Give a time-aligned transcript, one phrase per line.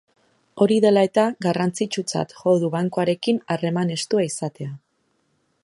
[0.65, 4.73] Hori dela eta, garrantzitsutzat jo du bankuekin harreman estua izatea.